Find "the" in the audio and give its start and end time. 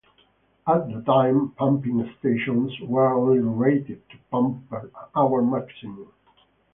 0.91-1.03